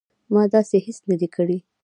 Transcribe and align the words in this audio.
ما 0.33 0.43
داسې 0.53 0.77
هیڅ 0.85 0.97
نه 1.09 1.15
دي 1.19 1.27
کړي 1.35 1.57